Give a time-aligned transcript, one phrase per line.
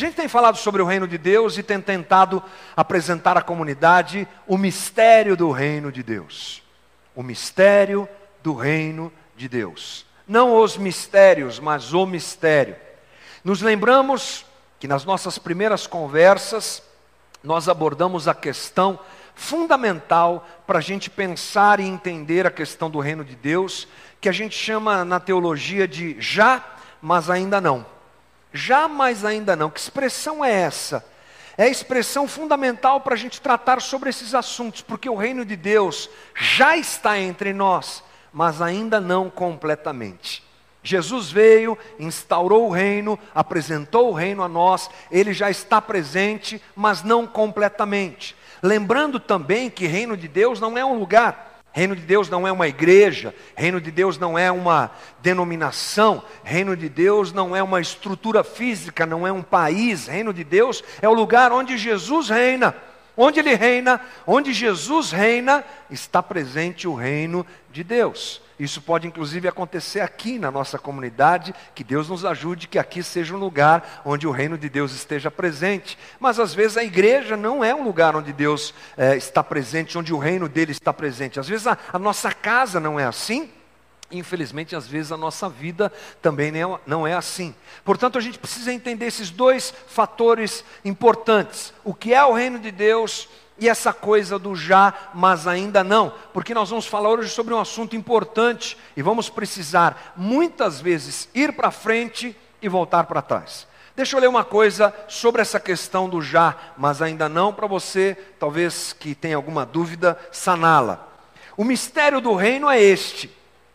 [0.00, 2.42] gente tem falado sobre o reino de Deus e tem tentado
[2.76, 6.62] apresentar à comunidade o mistério do reino de Deus.
[7.14, 8.08] O mistério
[8.42, 10.06] do reino de Deus.
[10.26, 12.76] Não os mistérios, mas o mistério.
[13.44, 14.46] Nos lembramos
[14.78, 16.82] que nas nossas primeiras conversas
[17.42, 18.98] nós abordamos a questão
[19.34, 23.88] fundamental para a gente pensar e entender a questão do reino de Deus,
[24.20, 26.64] que a gente chama na teologia de já,
[27.00, 27.84] mas ainda não.
[28.52, 29.70] Já, mas ainda não.
[29.70, 31.04] Que expressão é essa?
[31.56, 35.56] É a expressão fundamental para a gente tratar sobre esses assuntos, porque o reino de
[35.56, 40.42] Deus já está entre nós, mas ainda não completamente.
[40.82, 47.02] Jesus veio, instaurou o reino, apresentou o reino a nós, ele já está presente, mas
[47.02, 48.34] não completamente.
[48.62, 52.50] Lembrando também que reino de Deus não é um lugar, Reino de Deus não é
[52.50, 54.90] uma igreja, reino de Deus não é uma
[55.20, 60.42] denominação, reino de Deus não é uma estrutura física, não é um país, reino de
[60.42, 62.74] Deus é o lugar onde Jesus reina.
[63.22, 68.40] Onde ele reina, onde Jesus reina, está presente o reino de Deus.
[68.58, 73.34] Isso pode inclusive acontecer aqui na nossa comunidade, que Deus nos ajude que aqui seja
[73.34, 75.98] um lugar onde o reino de Deus esteja presente.
[76.18, 80.14] Mas às vezes a igreja não é um lugar onde Deus é, está presente, onde
[80.14, 81.38] o reino dele está presente.
[81.38, 83.50] Às vezes a, a nossa casa não é assim.
[84.10, 86.52] Infelizmente, às vezes a nossa vida também
[86.86, 87.54] não é assim.
[87.84, 92.70] Portanto, a gente precisa entender esses dois fatores importantes: o que é o reino de
[92.70, 93.28] Deus
[93.60, 97.60] e essa coisa do já, mas ainda não, porque nós vamos falar hoje sobre um
[97.60, 103.68] assunto importante e vamos precisar muitas vezes ir para frente e voltar para trás.
[103.94, 108.16] Deixa eu ler uma coisa sobre essa questão do já, mas ainda não, para você,
[108.38, 111.06] talvez que tenha alguma dúvida, saná-la.
[111.54, 113.30] O mistério do reino é este: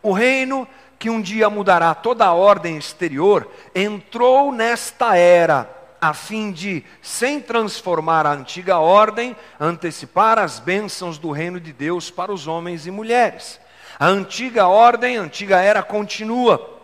[0.05, 0.67] o reino
[0.99, 5.67] que um dia mudará toda a ordem exterior entrou nesta era
[5.99, 12.11] a fim de, sem transformar a antiga ordem, antecipar as bênçãos do reino de Deus
[12.11, 13.59] para os homens e mulheres.
[13.99, 16.79] A antiga ordem, a antiga era continua,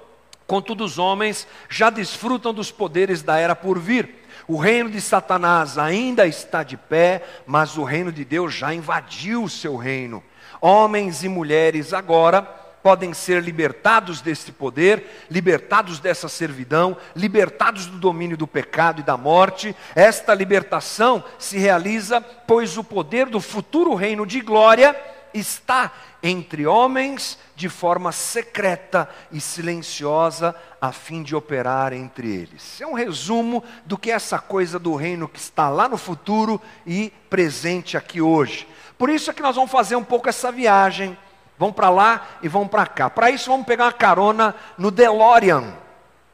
[0.48, 4.16] contudo, os homens já desfrutam dos poderes da era por vir.
[4.48, 9.44] O reino de Satanás ainda está de pé, mas o reino de Deus já invadiu
[9.44, 10.24] o seu reino.
[10.60, 18.38] Homens e mulheres agora podem ser libertados desse poder, libertados dessa servidão, libertados do domínio
[18.38, 19.76] do pecado e da morte.
[19.96, 24.96] Esta libertação se realiza, pois o poder do futuro reino de glória
[25.34, 25.92] está
[26.24, 32.80] entre homens de forma secreta e silenciosa, a fim de operar entre eles.
[32.82, 36.62] É um resumo do que é essa coisa do reino que está lá no futuro
[36.86, 38.68] e presente aqui hoje.
[38.98, 41.18] Por isso é que nós vamos fazer um pouco essa viagem
[41.58, 43.10] Vão para lá e vão para cá.
[43.10, 45.74] Para isso, vamos pegar uma carona no DeLorean.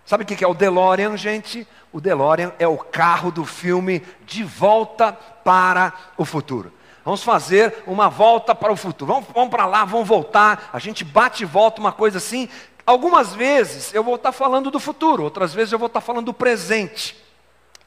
[0.06, 1.68] Sabe o que é o DeLorean, gente?
[1.92, 5.12] O DeLorean é o carro do filme De Volta
[5.44, 6.72] para o Futuro.
[7.08, 9.14] Vamos fazer uma volta para o futuro.
[9.14, 10.70] Vamos, vamos para lá, vamos voltar.
[10.74, 12.50] A gente bate e volta, uma coisa assim.
[12.86, 16.34] Algumas vezes eu vou estar falando do futuro, outras vezes eu vou estar falando do
[16.34, 17.16] presente.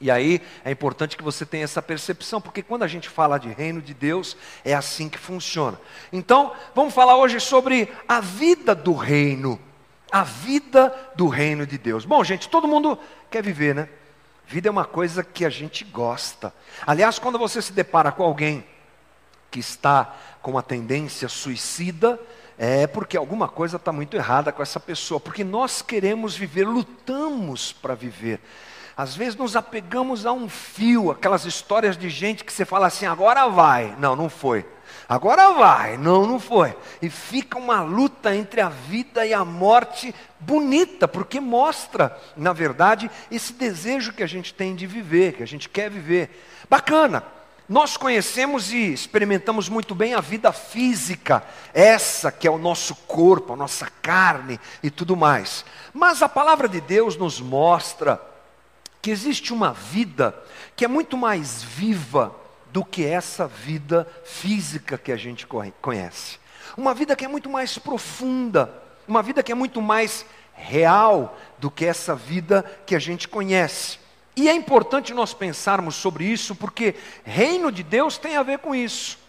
[0.01, 3.49] E aí é importante que você tenha essa percepção, porque quando a gente fala de
[3.49, 4.35] reino de Deus,
[4.65, 5.79] é assim que funciona.
[6.11, 9.59] Então, vamos falar hoje sobre a vida do reino.
[10.11, 12.03] A vida do reino de Deus.
[12.03, 12.97] Bom, gente, todo mundo
[13.29, 13.87] quer viver, né?
[14.47, 16.53] Vida é uma coisa que a gente gosta.
[16.85, 18.65] Aliás, quando você se depara com alguém
[19.51, 22.19] que está com uma tendência suicida,
[22.57, 27.71] é porque alguma coisa está muito errada com essa pessoa, porque nós queremos viver, lutamos
[27.71, 28.41] para viver.
[28.95, 33.05] Às vezes nos apegamos a um fio, aquelas histórias de gente que você fala assim,
[33.05, 33.95] agora vai.
[33.97, 34.65] Não, não foi.
[35.07, 35.97] Agora vai.
[35.97, 36.75] Não, não foi.
[37.01, 43.09] E fica uma luta entre a vida e a morte bonita, porque mostra, na verdade,
[43.29, 46.29] esse desejo que a gente tem de viver, que a gente quer viver.
[46.69, 47.23] Bacana.
[47.69, 51.41] Nós conhecemos e experimentamos muito bem a vida física,
[51.73, 55.63] essa que é o nosso corpo, a nossa carne e tudo mais.
[55.93, 58.19] Mas a palavra de Deus nos mostra
[59.01, 60.35] que existe uma vida
[60.75, 62.35] que é muito mais viva
[62.71, 65.45] do que essa vida física que a gente
[65.81, 66.39] conhece.
[66.77, 68.73] Uma vida que é muito mais profunda,
[69.07, 73.99] uma vida que é muito mais real do que essa vida que a gente conhece.
[74.35, 76.95] E é importante nós pensarmos sobre isso, porque
[77.25, 79.19] reino de Deus tem a ver com isso.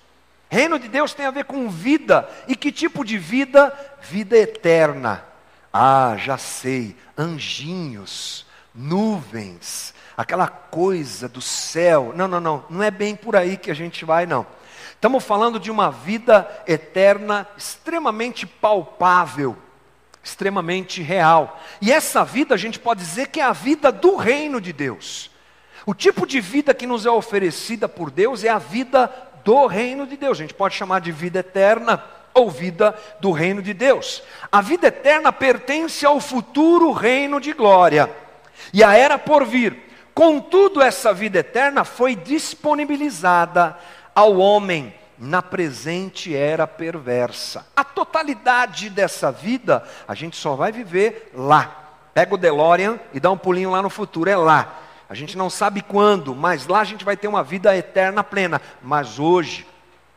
[0.48, 2.28] Reino de Deus tem a ver com vida.
[2.46, 3.76] E que tipo de vida?
[4.02, 5.24] Vida eterna.
[5.72, 12.12] Ah, já sei, anjinhos nuvens, aquela coisa do céu.
[12.14, 14.46] Não, não, não, não é bem por aí que a gente vai, não.
[14.94, 19.56] Estamos falando de uma vida eterna extremamente palpável,
[20.22, 21.60] extremamente real.
[21.80, 25.30] E essa vida a gente pode dizer que é a vida do reino de Deus.
[25.84, 29.12] O tipo de vida que nos é oferecida por Deus é a vida
[29.44, 30.38] do reino de Deus.
[30.38, 32.02] A gente pode chamar de vida eterna
[32.32, 34.22] ou vida do reino de Deus.
[34.50, 38.21] A vida eterna pertence ao futuro reino de glória
[38.72, 39.76] e a era por vir.
[40.14, 43.76] Contudo, essa vida eterna foi disponibilizada
[44.14, 47.64] ao homem na presente era perversa.
[47.76, 51.78] A totalidade dessa vida a gente só vai viver lá.
[52.12, 54.80] Pega o DeLorean e dá um pulinho lá no futuro, é lá.
[55.08, 58.60] A gente não sabe quando, mas lá a gente vai ter uma vida eterna plena.
[58.82, 59.66] Mas hoje,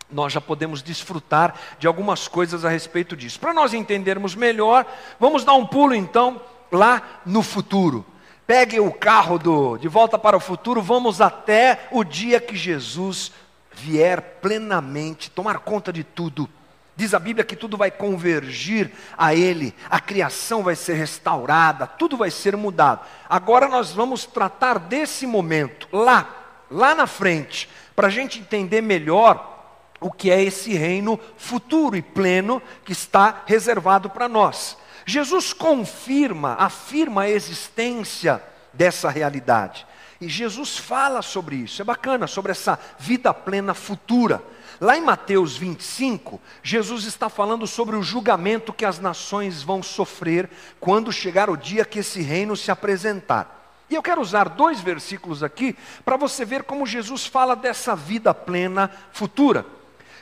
[0.10, 3.40] nós já podemos desfrutar de algumas coisas a respeito disso.
[3.40, 4.86] Para nós entendermos melhor,
[5.20, 8.06] vamos dar um pulo então lá no futuro.
[8.48, 13.32] Pegue o carro do De Volta para o Futuro, vamos até o dia que Jesus
[13.72, 16.48] vier plenamente tomar conta de tudo.
[16.96, 22.16] Diz a Bíblia que tudo vai convergir a Ele, a criação vai ser restaurada, tudo
[22.16, 23.02] vai ser mudado.
[23.28, 26.30] Agora nós vamos tratar desse momento, lá,
[26.70, 29.54] lá na frente, para a gente entender melhor
[30.00, 34.78] o que é esse reino futuro e pleno que está reservado para nós.
[35.06, 38.42] Jesus confirma, afirma a existência
[38.74, 39.86] dessa realidade.
[40.20, 44.42] E Jesus fala sobre isso, é bacana, sobre essa vida plena futura.
[44.82, 50.50] Lá em Mateus 25, Jesus está falando sobre o julgamento que as nações vão sofrer
[50.80, 53.56] quando chegar o dia que esse reino se apresentar.
[53.90, 58.34] E eu quero usar dois versículos aqui para você ver como Jesus fala dessa vida
[58.34, 59.66] plena futura.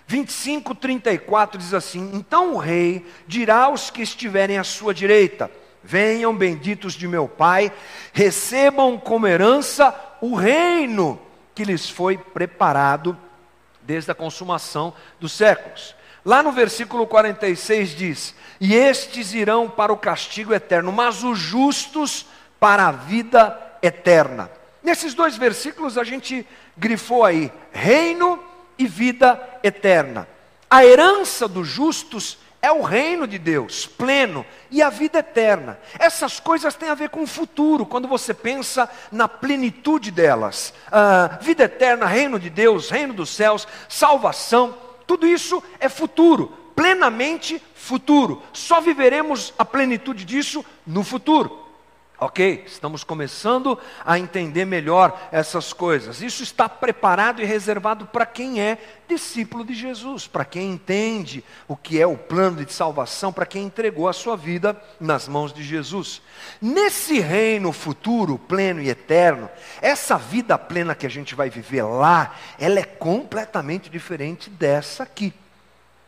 [0.08, 5.50] 25, 34 diz assim: Então o rei dirá aos que estiverem à sua direita:
[5.84, 7.72] Venham, benditos de meu Pai,
[8.12, 11.20] recebam como herança o reino
[11.56, 13.18] que lhes foi preparado
[13.82, 15.96] desde a consumação dos séculos.
[16.26, 22.26] Lá no versículo 46 diz: E estes irão para o castigo eterno, mas os justos
[22.60, 24.50] para a vida eterna.
[24.82, 26.48] Nesses dois versículos a gente
[26.78, 28.53] grifou aí: reino e
[28.88, 30.28] vida eterna.
[30.70, 35.78] A herança dos justos é o reino de Deus, pleno, e a vida eterna.
[36.00, 40.74] Essas coisas têm a ver com o futuro, quando você pensa na plenitude delas.
[40.90, 47.62] Ah, vida eterna, reino de Deus, reino dos céus, salvação, tudo isso é futuro, plenamente
[47.76, 48.42] futuro.
[48.54, 51.63] Só viveremos a plenitude disso no futuro.
[52.20, 56.22] Ok, estamos começando a entender melhor essas coisas.
[56.22, 58.78] Isso está preparado e reservado para quem é
[59.10, 63.66] discípulo de Jesus, para quem entende o que é o plano de salvação, para quem
[63.66, 66.22] entregou a sua vida nas mãos de Jesus.
[66.62, 69.50] Nesse reino futuro, pleno e eterno,
[69.82, 75.34] essa vida plena que a gente vai viver lá, ela é completamente diferente dessa aqui.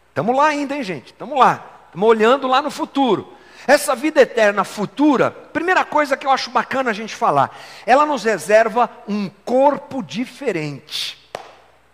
[0.10, 1.08] Estamos lá ainda, hein, gente?
[1.08, 1.66] Estamos lá.
[1.88, 3.35] Estamos olhando lá no futuro.
[3.68, 8.24] Essa vida eterna futura, primeira coisa que eu acho bacana a gente falar, ela nos
[8.24, 11.18] reserva um corpo diferente.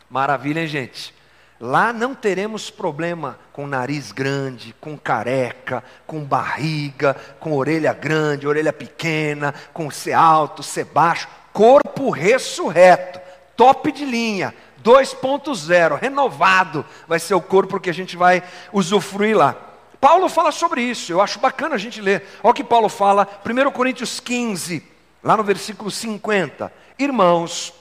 [0.10, 1.14] Maravilha, hein, gente?
[1.60, 8.74] Lá não teremos problema com nariz grande, com careca, com barriga, com orelha grande, orelha
[8.74, 11.28] pequena, com ser alto, ser baixo.
[11.54, 13.22] Corpo ressurreto,
[13.56, 19.71] top de linha, 2.0, renovado vai ser o corpo que a gente vai usufruir lá.
[20.02, 22.24] Paulo fala sobre isso, eu acho bacana a gente ler.
[22.42, 24.84] Olha o que Paulo fala, 1 Coríntios 15,
[25.24, 26.74] lá no versículo 50.
[26.98, 27.72] Irmãos,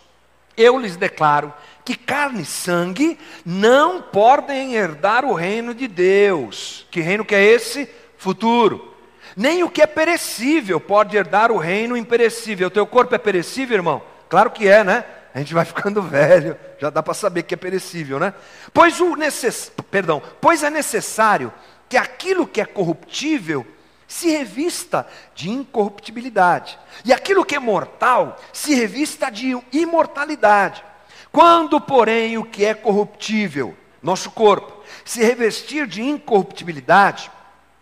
[0.55, 1.51] eu lhes declaro
[1.83, 6.87] que carne e sangue não podem herdar o reino de Deus.
[6.91, 7.89] Que reino que é esse?
[8.19, 8.95] Futuro.
[9.35, 12.69] Nem o que é perecível pode herdar o reino imperecível.
[12.69, 14.03] O teu corpo é perecível, irmão?
[14.29, 15.07] Claro que é, né?
[15.35, 18.35] A gente vai ficando velho, já dá para saber que é perecível, né?
[18.75, 19.73] Pois o necess...
[19.91, 21.51] perdão, pois é necessário
[21.91, 23.67] que aquilo que é corruptível
[24.07, 30.85] se revista de incorruptibilidade, e aquilo que é mortal se revista de imortalidade.
[31.33, 37.31] Quando, porém, o que é corruptível, nosso corpo, se revestir de incorruptibilidade,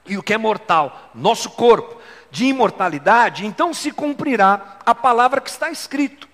[0.07, 2.01] e o que é mortal, nosso corpo,
[2.31, 6.27] de imortalidade, então se cumprirá a palavra que está escrito.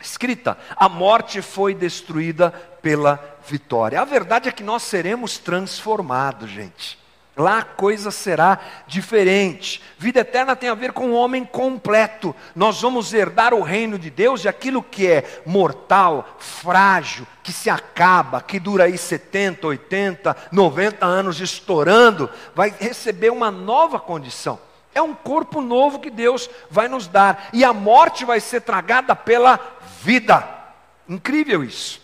[0.00, 2.50] Escrita, a morte foi destruída
[2.80, 4.00] pela vitória.
[4.00, 6.99] A verdade é que nós seremos transformados, gente.
[7.40, 9.82] Lá a coisa será diferente.
[9.96, 12.36] Vida eterna tem a ver com o homem completo.
[12.54, 17.70] Nós vamos herdar o reino de Deus e aquilo que é mortal, frágil, que se
[17.70, 24.60] acaba, que dura aí 70, 80, 90 anos estourando, vai receber uma nova condição.
[24.94, 27.48] É um corpo novo que Deus vai nos dar.
[27.54, 29.58] E a morte vai ser tragada pela
[30.02, 30.46] vida.
[31.08, 32.02] Incrível isso.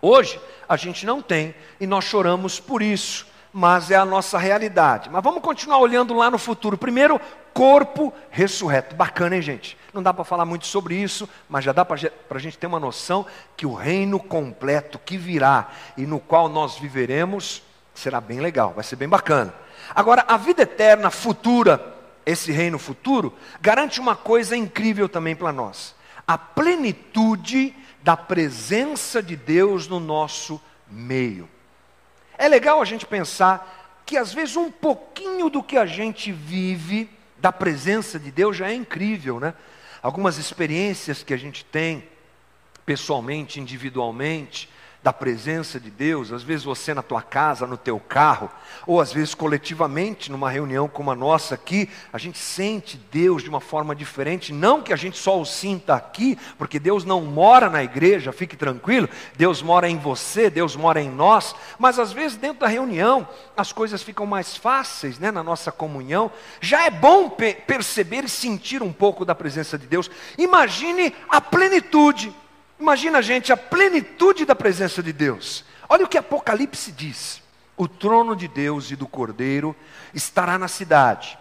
[0.00, 5.10] Hoje a gente não tem e nós choramos por isso mas é a nossa realidade.
[5.10, 6.78] Mas vamos continuar olhando lá no futuro.
[6.78, 7.20] Primeiro,
[7.52, 8.94] corpo ressurreto.
[8.94, 9.76] Bacana, hein, gente?
[9.92, 12.80] Não dá para falar muito sobre isso, mas já dá para a gente ter uma
[12.80, 13.26] noção
[13.56, 17.62] que o reino completo que virá e no qual nós viveremos
[17.94, 19.52] será bem legal, vai ser bem bacana.
[19.94, 25.94] Agora, a vida eterna futura, esse reino futuro, garante uma coisa incrível também para nós:
[26.26, 31.48] a plenitude da presença de Deus no nosso meio.
[32.40, 37.06] É legal a gente pensar que às vezes um pouquinho do que a gente vive
[37.36, 39.52] da presença de Deus já é incrível, né?
[40.02, 42.02] Algumas experiências que a gente tem
[42.86, 44.70] pessoalmente, individualmente,
[45.02, 48.50] da presença de Deus, às vezes você na tua casa, no teu carro,
[48.86, 53.48] ou às vezes coletivamente numa reunião como a nossa aqui, a gente sente Deus de
[53.48, 57.70] uma forma diferente, não que a gente só o sinta aqui, porque Deus não mora
[57.70, 62.36] na igreja, fique tranquilo, Deus mora em você, Deus mora em nós, mas às vezes
[62.36, 63.26] dentro da reunião
[63.56, 66.30] as coisas ficam mais fáceis, né, na nossa comunhão.
[66.60, 70.10] Já é bom pe perceber e sentir um pouco da presença de Deus.
[70.36, 72.34] Imagine a plenitude
[72.80, 75.64] Imagina, gente, a plenitude da presença de Deus.
[75.88, 77.42] Olha o que Apocalipse diz:
[77.76, 79.76] o trono de Deus e do Cordeiro
[80.14, 81.38] estará na cidade,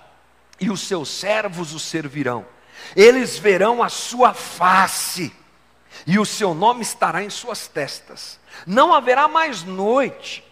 [0.59, 2.45] e os seus servos o servirão.
[2.95, 5.33] Eles verão a sua face,
[6.05, 8.39] e o seu nome estará em suas testas.
[8.65, 10.43] Não haverá mais noite,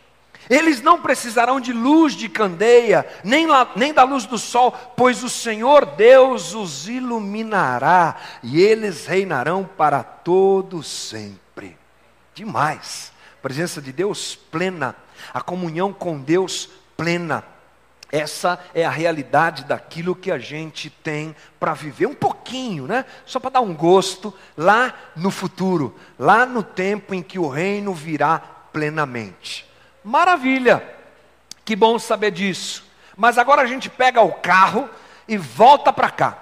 [0.49, 5.23] eles não precisarão de luz de candeia, nem, la, nem da luz do sol, pois
[5.23, 11.77] o Senhor Deus os iluminará e eles reinarão para todo sempre.
[12.33, 13.11] Demais.
[13.41, 14.95] presença de Deus plena,
[15.33, 17.43] a comunhão com Deus plena.
[18.09, 23.03] Essa é a realidade daquilo que a gente tem para viver um pouquinho, né?
[23.25, 27.93] Só para dar um gosto lá no futuro, lá no tempo em que o reino
[27.93, 28.39] virá
[28.71, 29.66] plenamente.
[30.07, 30.81] Maravilha,
[31.65, 32.85] que bom saber disso.
[33.17, 34.89] Mas agora a gente pega o carro
[35.27, 36.37] e volta para cá.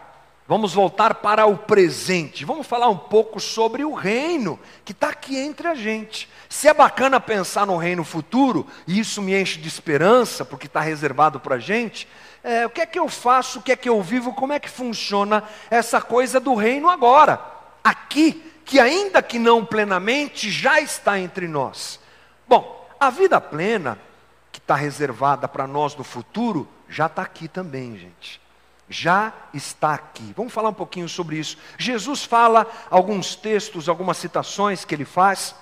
[0.48, 2.46] Vamos voltar para o presente.
[2.46, 6.30] Vamos falar um pouco sobre o reino que está aqui entre a gente.
[6.48, 10.80] Se é bacana pensar no reino futuro, e isso me enche de esperança, porque está
[10.80, 12.08] reservado para a gente,
[12.44, 14.60] é, o que é que eu faço, o que é que eu vivo, como é
[14.60, 17.42] que funciona essa coisa do reino agora,
[17.84, 22.00] aqui, que ainda que não plenamente, já está entre nós.
[22.48, 24.00] Bom, a vida plena,
[24.52, 28.42] que está reservada para nós no futuro, já está aqui também, gente.
[28.88, 30.34] Já está aqui.
[30.36, 31.58] Vamos falar um pouquinho sobre isso.
[31.78, 35.56] Jesus fala alguns textos, algumas citações que ele faz,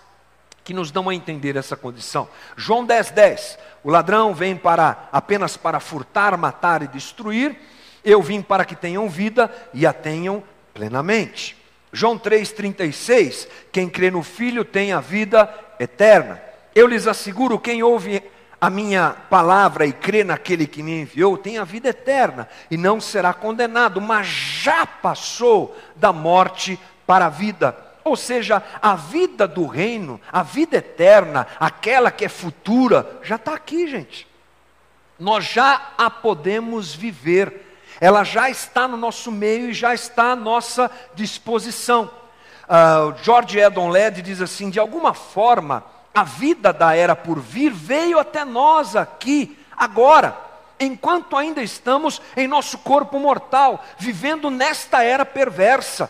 [0.64, 2.28] que nos dão a entender essa condição.
[2.56, 3.58] João 10, 10.
[3.84, 7.58] O ladrão vem para apenas para furtar, matar e destruir.
[8.04, 11.58] Eu vim para que tenham vida e a tenham plenamente.
[11.92, 13.48] João 3,36.
[13.72, 16.42] Quem crê no Filho tem a vida eterna.
[16.76, 18.24] Eu lhes asseguro: quem ouve
[18.64, 23.02] a minha palavra e crê naquele que me enviou, tem a vida eterna e não
[23.02, 27.78] será condenado, mas já passou da morte para a vida.
[28.06, 33.54] Ou seja, a vida do reino, a vida eterna, aquela que é futura, já está
[33.54, 34.28] aqui, gente.
[35.20, 40.36] Nós já a podemos viver, ela já está no nosso meio e já está à
[40.36, 42.10] nossa disposição.
[42.64, 47.72] Uh, George Edon Led diz assim: de alguma forma, a vida da era por vir
[47.72, 50.38] veio até nós aqui, agora,
[50.80, 56.10] enquanto ainda estamos em nosso corpo mortal, vivendo nesta era perversa.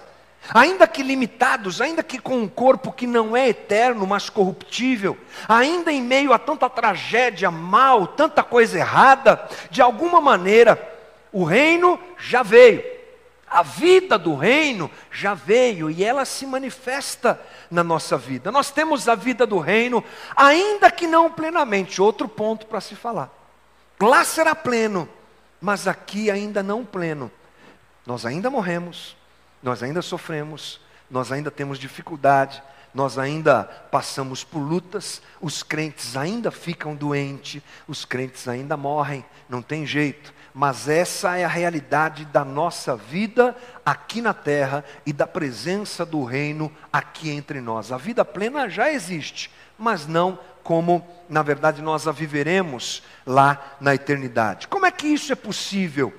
[0.54, 5.18] Ainda que limitados, ainda que com um corpo que não é eterno, mas corruptível,
[5.48, 10.78] ainda em meio a tanta tragédia, mal, tanta coisa errada, de alguma maneira,
[11.32, 12.84] o reino já veio.
[13.54, 18.52] A vida do reino já veio e ela se manifesta na nossa vida.
[18.52, 20.04] Nós temos a vida do reino,
[20.36, 22.02] ainda que não plenamente.
[22.02, 23.30] Outro ponto para se falar.
[24.02, 25.08] Lá será pleno,
[25.62, 27.32] mas aqui ainda não pleno.
[28.08, 29.16] Nós ainda morremos,
[29.62, 32.60] nós ainda sofremos, nós ainda temos dificuldade,
[32.92, 39.62] nós ainda passamos por lutas, os crentes ainda ficam doentes, os crentes ainda morrem, não
[39.62, 45.26] tem jeito mas essa é a realidade da nossa vida aqui na terra e da
[45.26, 47.92] presença do reino aqui entre nós.
[47.92, 53.96] A vida plena já existe, mas não como, na verdade, nós a viveremos lá na
[53.96, 54.68] eternidade.
[54.68, 56.14] Como é que isso é possível?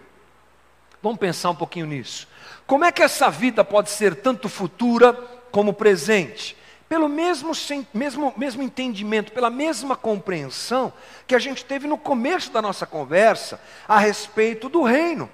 [1.02, 2.26] Vamos pensar um pouquinho nisso.
[2.66, 5.12] Como é que essa vida pode ser tanto futura
[5.50, 6.56] como presente?
[6.88, 7.52] Pelo mesmo,
[7.92, 10.92] mesmo, mesmo entendimento, pela mesma compreensão
[11.26, 15.30] que a gente teve no começo da nossa conversa a respeito do reino,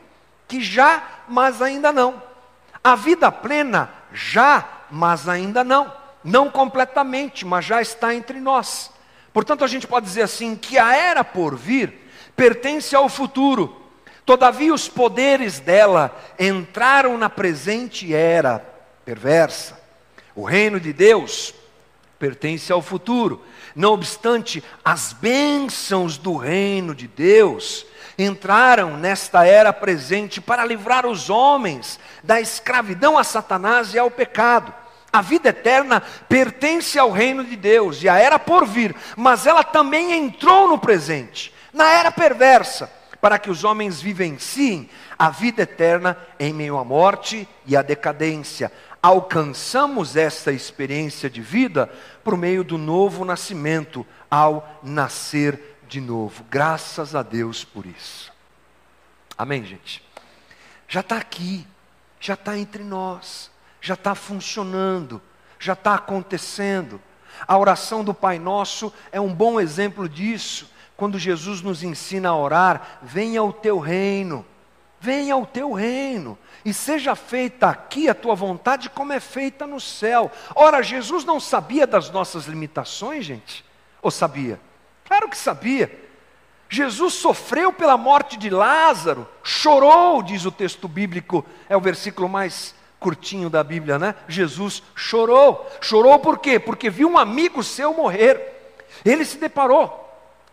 [0.47, 2.23] que já, mas ainda não.
[2.83, 5.93] A vida plena, já, mas ainda não.
[6.23, 8.91] Não completamente, mas já está entre nós.
[9.33, 13.77] Portanto, a gente pode dizer assim que a era por vir pertence ao futuro.
[14.25, 18.65] Todavia, os poderes dela entraram na presente era
[19.05, 19.80] perversa.
[20.35, 21.55] O reino de Deus
[22.19, 23.43] pertence ao futuro.
[23.75, 27.87] Não obstante, as bênçãos do reino de Deus
[28.19, 34.73] entraram nesta era presente para livrar os homens da escravidão a Satanás e ao pecado.
[35.13, 39.65] A vida eterna pertence ao reino de Deus e a era por vir, mas ela
[39.65, 46.17] também entrou no presente, na era perversa, para que os homens vivenciem a vida eterna
[46.39, 48.71] em meio à morte e à decadência.
[49.03, 51.91] Alcançamos esta experiência de vida
[52.23, 56.45] por meio do novo nascimento, ao nascer de novo.
[56.51, 58.31] Graças a Deus por isso.
[59.39, 60.03] Amém, gente?
[60.87, 61.67] Já está aqui,
[62.21, 65.23] já está entre nós, já está funcionando,
[65.59, 67.01] já está acontecendo.
[67.49, 70.71] A oração do Pai Nosso é um bom exemplo disso.
[70.95, 74.45] Quando Jesus nos ensina a orar, venha o teu reino,
[75.01, 79.81] venha o teu reino, e seja feita aqui a tua vontade como é feita no
[79.81, 80.31] céu.
[80.55, 83.65] Ora, Jesus não sabia das nossas limitações, gente?
[84.03, 84.61] Ou sabia?
[85.07, 86.09] Claro que sabia.
[86.69, 92.75] Jesus sofreu pela morte de Lázaro, chorou, diz o texto bíblico, é o versículo mais
[93.01, 94.15] curtinho da Bíblia, né?
[94.29, 95.69] Jesus chorou.
[95.81, 96.61] Chorou por quê?
[96.61, 98.77] Porque viu um amigo seu morrer.
[99.05, 100.09] Ele se deparou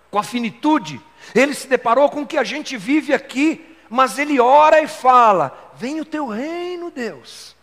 [0.09, 1.01] com a finitude,
[1.35, 5.71] ele se deparou com o que a gente vive aqui, mas ele ora e fala:
[5.75, 7.57] Vem o teu reino, Deus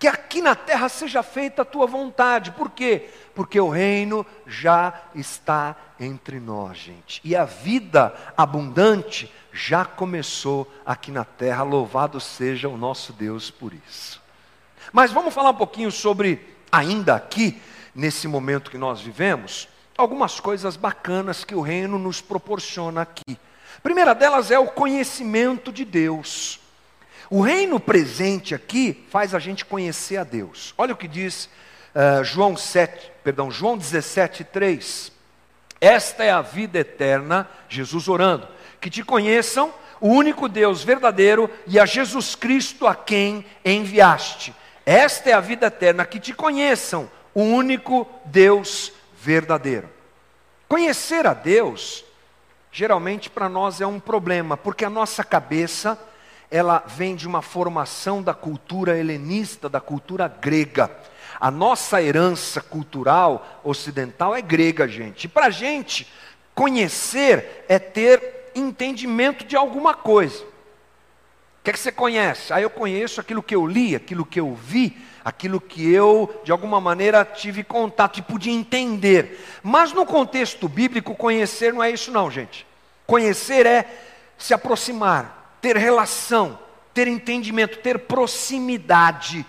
[0.00, 2.52] que aqui na terra seja feita a tua vontade.
[2.52, 3.10] Por quê?
[3.34, 7.20] Porque o reino já está entre nós, gente.
[7.22, 11.62] E a vida abundante já começou aqui na terra.
[11.64, 14.22] Louvado seja o nosso Deus por isso.
[14.90, 17.60] Mas vamos falar um pouquinho sobre, ainda aqui,
[17.94, 23.38] nesse momento que nós vivemos, algumas coisas bacanas que o reino nos proporciona aqui.
[23.80, 26.60] A primeira delas é o conhecimento de Deus.
[27.30, 30.74] O reino presente aqui faz a gente conhecer a Deus.
[30.76, 31.48] Olha o que diz
[31.94, 35.10] uh, João 7, perdão, João 17, 3.
[35.80, 38.46] Esta é a vida eterna, Jesus orando,
[38.82, 44.54] que te conheçam o único Deus verdadeiro e a Jesus Cristo a quem enviaste.
[44.84, 49.88] Esta é a vida eterna, que te conheçam o único Deus verdadeiro.
[50.68, 52.04] Conhecer a Deus,
[52.72, 55.98] geralmente para nós é um problema, porque a nossa cabeça
[56.50, 60.90] ela vem de uma formação da cultura helenista, da cultura grega.
[61.38, 65.24] A nossa herança cultural ocidental é grega, gente.
[65.24, 66.06] E para a gente,
[66.54, 70.42] conhecer é ter entendimento de alguma coisa.
[70.42, 72.52] O que é que você conhece?
[72.52, 76.52] Ah, eu conheço aquilo que eu li, aquilo que eu vi, aquilo que eu, de
[76.52, 79.44] alguma maneira, tive contato e pude entender.
[79.62, 82.66] Mas no contexto bíblico, conhecer não é isso, não, gente.
[83.06, 83.84] Conhecer é
[84.38, 86.58] se aproximar, ter relação,
[86.94, 89.44] ter entendimento, ter proximidade.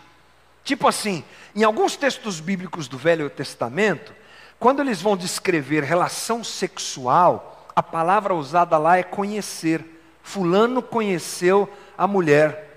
[0.64, 1.24] Tipo assim,
[1.56, 4.14] em alguns textos bíblicos do Velho Testamento,
[4.60, 9.84] quando eles vão descrever relação sexual, a palavra usada lá é conhecer.
[10.22, 12.71] Fulano conheceu a mulher.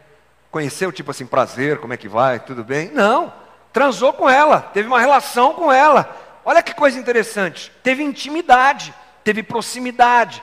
[0.55, 2.89] Conheceu, tipo assim, prazer, como é que vai, tudo bem?
[2.93, 3.33] Não,
[3.73, 6.17] transou com ela, teve uma relação com ela.
[6.45, 10.41] Olha que coisa interessante, teve intimidade, teve proximidade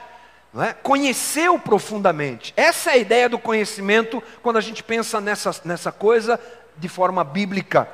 [0.60, 0.74] é?
[0.74, 2.52] conheceu profundamente.
[2.58, 6.38] Essa é a ideia do conhecimento quando a gente pensa nessa, nessa coisa
[6.76, 7.88] de forma bíblica.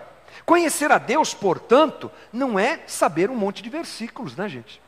[0.45, 4.83] Conhecer a Deus, portanto, não é saber um monte de versículos, né, gente?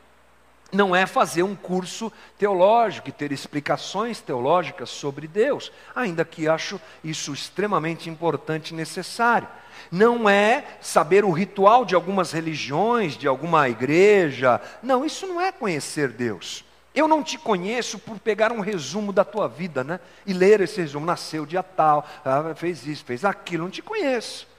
[0.71, 6.79] Não é fazer um curso teológico e ter explicações teológicas sobre Deus, ainda que acho
[7.03, 9.47] isso extremamente importante e necessário.
[9.91, 14.61] Não é saber o ritual de algumas religiões, de alguma igreja.
[14.81, 16.63] Não, isso não é conhecer Deus.
[16.93, 19.99] Eu não te conheço por pegar um resumo da tua vida, né?
[20.25, 21.05] E ler esse resumo.
[21.05, 23.63] Nasceu dia tal, ah, fez isso, fez aquilo.
[23.63, 24.50] Não te conheço.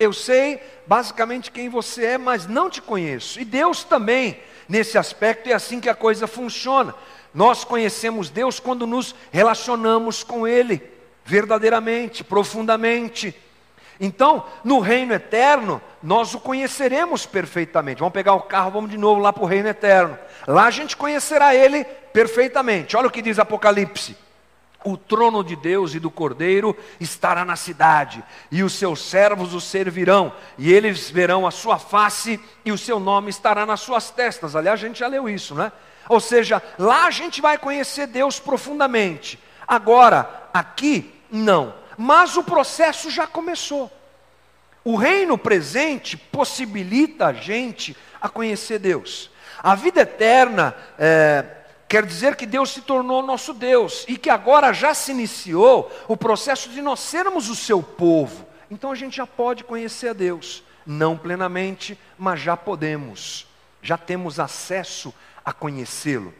[0.00, 3.38] Eu sei basicamente quem você é, mas não te conheço.
[3.38, 6.94] E Deus também, nesse aspecto, é assim que a coisa funciona.
[7.34, 10.82] Nós conhecemos Deus quando nos relacionamos com Ele,
[11.22, 13.38] verdadeiramente, profundamente.
[14.00, 17.98] Então, no reino eterno, nós o conheceremos perfeitamente.
[17.98, 20.18] Vamos pegar o carro, vamos de novo lá para o reino eterno.
[20.46, 22.96] Lá a gente conhecerá ele perfeitamente.
[22.96, 24.16] Olha o que diz Apocalipse.
[24.84, 29.60] O trono de Deus e do Cordeiro estará na cidade, e os seus servos o
[29.60, 34.56] servirão, e eles verão a sua face, e o seu nome estará nas suas testas.
[34.56, 35.70] Aliás, a gente já leu isso, né?
[36.08, 39.38] Ou seja, lá a gente vai conhecer Deus profundamente.
[39.68, 41.74] Agora, aqui, não.
[41.96, 43.90] Mas o processo já começou.
[44.82, 49.30] O reino presente possibilita a gente a conhecer Deus.
[49.62, 51.44] A vida eterna é,
[51.90, 56.16] quer dizer que Deus se tornou nosso Deus e que agora já se iniciou o
[56.16, 58.46] processo de nós sermos o seu povo.
[58.70, 63.48] Então a gente já pode conhecer a Deus, não plenamente, mas já podemos,
[63.82, 65.12] já temos acesso
[65.44, 66.32] a conhecê-lo.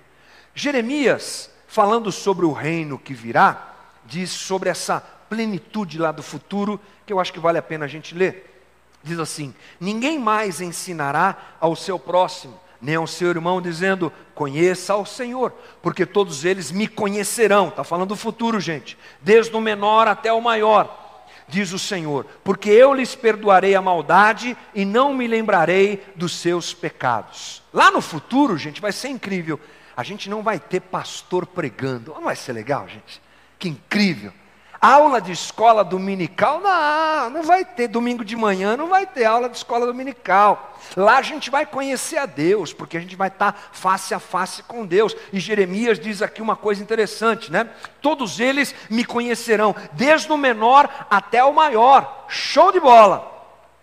[0.55, 7.13] Jeremias, falando sobre o reino que virá, diz sobre essa plenitude lá do futuro, que
[7.13, 8.63] eu acho que vale a pena a gente ler.
[9.03, 15.05] Diz assim: Ninguém mais ensinará ao seu próximo, nem ao seu irmão, dizendo: Conheça ao
[15.05, 17.69] Senhor, porque todos eles me conhecerão.
[17.69, 22.71] Está falando do futuro, gente, desde o menor até o maior, diz o Senhor, porque
[22.71, 27.63] eu lhes perdoarei a maldade e não me lembrarei dos seus pecados.
[27.73, 29.61] Lá no futuro, gente, vai ser incrível.
[29.97, 32.15] A gente não vai ter pastor pregando.
[32.15, 33.21] Não vai ser legal, gente?
[33.59, 34.33] Que incrível.
[34.81, 37.87] Aula de escola dominical, não, não vai ter.
[37.87, 40.75] Domingo de manhã não vai ter aula de escola dominical.
[40.97, 44.63] Lá a gente vai conhecer a Deus, porque a gente vai estar face a face
[44.63, 45.15] com Deus.
[45.35, 47.69] E Jeremias diz aqui uma coisa interessante, né?
[48.01, 52.25] Todos eles me conhecerão, desde o menor até o maior.
[52.29, 53.29] Show de bola!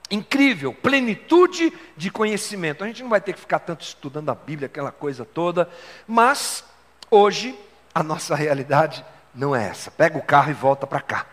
[0.10, 2.84] Incrível, plenitude de conhecimento.
[2.84, 5.70] A gente não vai ter que ficar tanto estudando a Bíblia, aquela coisa toda,
[6.08, 6.64] mas
[7.12, 7.56] hoje
[7.94, 9.06] a nossa realidade
[9.38, 9.92] não é essa.
[9.92, 11.26] Pega o carro e volta para cá.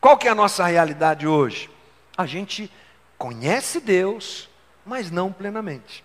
[0.00, 1.70] Qual que é a nossa realidade hoje?
[2.16, 2.72] A gente
[3.18, 4.48] conhece Deus,
[4.84, 6.02] mas não plenamente.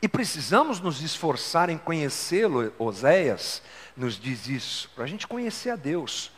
[0.00, 3.62] E precisamos nos esforçar em conhecê-lo, Oséias
[3.96, 6.30] nos diz isso, para a gente conhecer a Deus.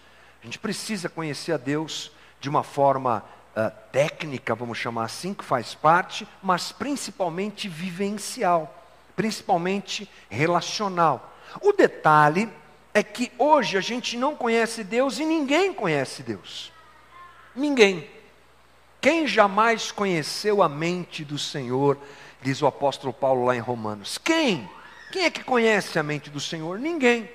[0.42, 2.10] A gente precisa conhecer a Deus
[2.40, 3.22] de uma forma
[3.54, 8.74] uh, técnica, vamos chamar assim, que faz parte, mas principalmente vivencial,
[9.14, 11.36] principalmente relacional.
[11.60, 12.50] O detalhe
[12.92, 16.72] é que hoje a gente não conhece Deus e ninguém conhece Deus.
[17.54, 18.08] Ninguém.
[19.00, 21.96] Quem jamais conheceu a mente do Senhor,
[22.42, 24.18] diz o apóstolo Paulo lá em Romanos?
[24.18, 24.68] Quem?
[25.12, 26.78] Quem é que conhece a mente do Senhor?
[26.78, 27.28] Ninguém.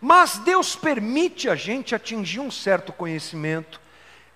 [0.00, 3.80] Mas Deus permite a gente atingir um certo conhecimento.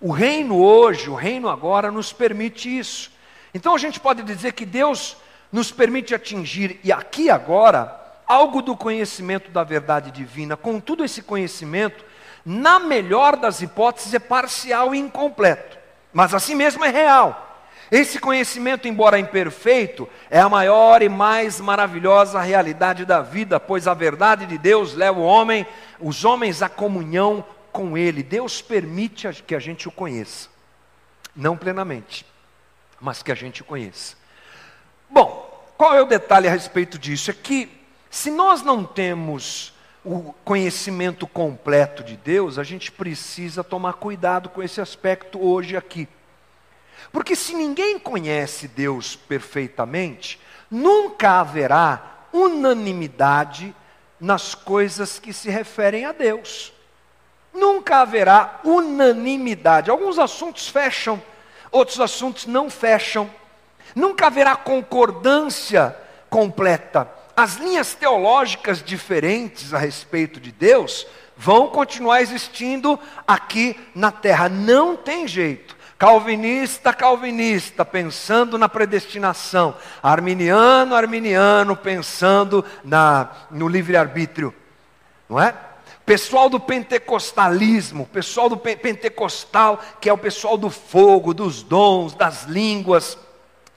[0.01, 3.12] O reino hoje, o reino agora, nos permite isso.
[3.53, 5.17] Então a gente pode dizer que Deus
[5.53, 10.57] nos permite atingir, e aqui agora, algo do conhecimento da verdade divina.
[10.57, 12.05] Contudo, esse conhecimento,
[12.45, 15.79] na melhor das hipóteses, é parcial e incompleto,
[16.13, 17.45] mas assim mesmo é real.
[17.91, 23.95] Esse conhecimento, embora imperfeito, é a maior e mais maravilhosa realidade da vida, pois a
[23.95, 25.67] verdade de Deus leva o homem,
[26.01, 28.23] os homens à comunhão com Ele.
[28.23, 30.49] Deus permite que a gente o conheça,
[31.37, 32.27] não plenamente,
[33.01, 34.17] mas que a gente o conheça.
[35.11, 37.31] Bom, qual é o detalhe a respeito disso?
[37.31, 37.84] É que
[38.14, 39.74] se nós não temos
[40.05, 46.09] o conhecimento completo de Deus, a gente precisa tomar cuidado com esse aspecto hoje aqui.
[47.11, 53.74] Porque se ninguém conhece Deus perfeitamente, nunca haverá unanimidade
[54.20, 56.72] nas coisas que se referem a Deus.
[57.53, 59.90] Nunca haverá unanimidade.
[59.90, 61.20] Alguns assuntos fecham,
[61.72, 63.29] outros assuntos não fecham.
[63.92, 65.96] Nunca haverá concordância
[66.31, 74.49] completa as linhas teológicas diferentes a respeito de Deus vão continuar existindo aqui na terra.
[74.49, 75.77] Não tem jeito.
[75.99, 79.77] Calvinista, calvinista, pensando na predestinação.
[80.03, 84.55] Arminiano, arminiano, pensando na, no livre-arbítrio.
[85.29, 85.55] Não é?
[86.05, 92.44] Pessoal do pentecostalismo, pessoal do pentecostal, que é o pessoal do fogo, dos dons, das
[92.44, 93.16] línguas,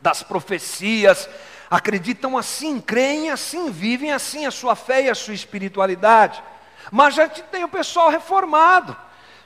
[0.02, 1.30] das profecias,
[1.70, 6.42] acreditam assim, creem assim, vivem assim a sua fé e a sua espiritualidade.
[6.92, 8.96] Mas já tem o pessoal reformado,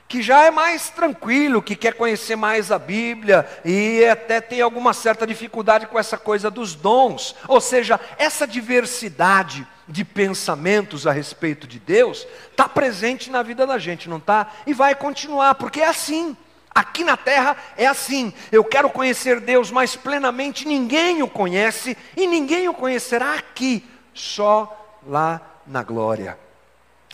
[0.07, 4.93] que já é mais tranquilo, que quer conhecer mais a Bíblia e até tem alguma
[4.93, 7.35] certa dificuldade com essa coisa dos dons.
[7.47, 13.77] Ou seja, essa diversidade de pensamentos a respeito de Deus está presente na vida da
[13.77, 14.51] gente, não está?
[14.67, 16.35] E vai continuar, porque é assim.
[16.73, 18.33] Aqui na terra é assim.
[18.51, 24.99] Eu quero conhecer Deus mais plenamente, ninguém o conhece e ninguém o conhecerá aqui, só
[25.05, 26.39] lá na glória.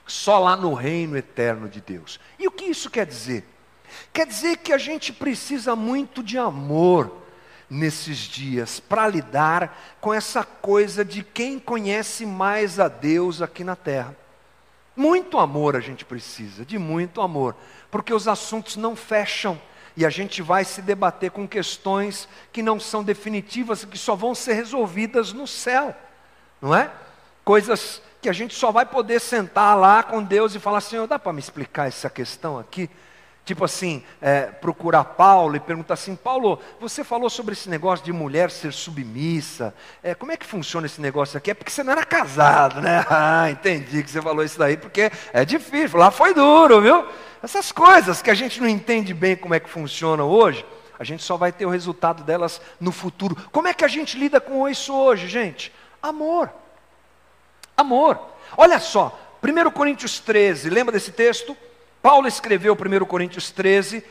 [0.05, 2.19] Só lá no reino eterno de Deus.
[2.39, 3.43] E o que isso quer dizer?
[4.13, 7.11] Quer dizer que a gente precisa muito de amor
[7.69, 13.75] nesses dias para lidar com essa coisa de quem conhece mais a Deus aqui na
[13.75, 14.15] terra.
[14.95, 17.55] Muito amor a gente precisa, de muito amor
[17.89, 19.59] porque os assuntos não fecham
[19.95, 24.35] e a gente vai se debater com questões que não são definitivas, que só vão
[24.35, 25.95] ser resolvidas no céu,
[26.61, 26.91] não é?
[27.43, 31.17] Coisas que a gente só vai poder sentar lá com Deus e falar: Senhor, dá
[31.17, 32.89] para me explicar essa questão aqui?
[33.47, 38.11] Tipo assim, é, procurar Paulo e perguntar assim: Paulo, você falou sobre esse negócio de
[38.11, 39.73] mulher ser submissa.
[40.03, 41.51] É, como é que funciona esse negócio aqui?
[41.51, 43.05] É porque você não era casado, né?
[43.09, 45.97] Ah, entendi que você falou isso daí, porque é difícil.
[45.97, 47.07] Lá foi duro, viu?
[47.41, 50.65] Essas coisas que a gente não entende bem como é que funciona hoje,
[50.99, 53.33] a gente só vai ter o resultado delas no futuro.
[53.49, 55.73] Como é que a gente lida com isso hoje, gente?
[56.03, 56.51] Amor.
[57.77, 58.19] Amor.
[58.57, 61.55] Olha só, 1 Coríntios 13, lembra desse texto?
[62.07, 64.01] Paulo escreveu 1 Coríntios 13,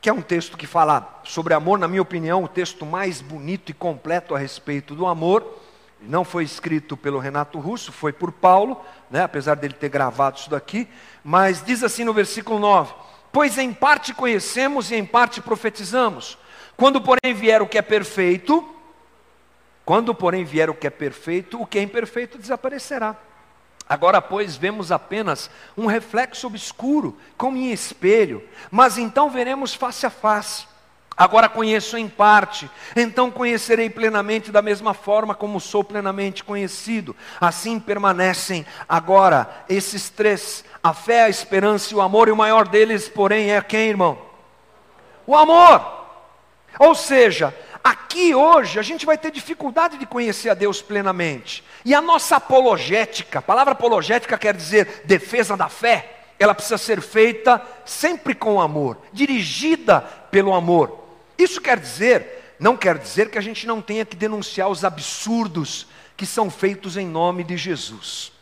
[0.00, 3.68] que é um texto que fala sobre amor, na minha opinião, o texto mais bonito
[3.68, 5.60] e completo a respeito do amor.
[6.00, 10.48] Não foi escrito pelo Renato Russo, foi por Paulo, né, apesar dele ter gravado isso
[10.48, 10.88] daqui.
[11.22, 12.94] Mas diz assim no versículo 9:
[13.30, 16.38] Pois em parte conhecemos e em parte profetizamos.
[16.74, 18.66] Quando, porém, vier o que é perfeito,
[19.84, 23.14] quando, porém, vier o que é perfeito, o que é imperfeito desaparecerá.
[23.92, 30.10] Agora, pois, vemos apenas um reflexo obscuro, como em espelho, mas então veremos face a
[30.10, 30.66] face.
[31.14, 37.14] Agora conheço em parte, então conhecerei plenamente da mesma forma como sou plenamente conhecido.
[37.38, 42.66] Assim permanecem agora esses três: a fé, a esperança e o amor, e o maior
[42.66, 44.16] deles, porém, é quem, irmão?
[45.26, 46.00] O amor.
[46.78, 51.64] Ou seja, aqui hoje a gente vai ter dificuldade de conhecer a Deus plenamente.
[51.84, 57.00] E a nossa apologética, a palavra apologética quer dizer defesa da fé, ela precisa ser
[57.00, 61.00] feita sempre com amor, dirigida pelo amor.
[61.38, 65.86] Isso quer dizer, não quer dizer que a gente não tenha que denunciar os absurdos
[66.16, 68.32] que são feitos em nome de Jesus.